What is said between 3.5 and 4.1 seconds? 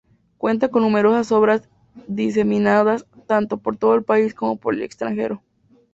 por todo el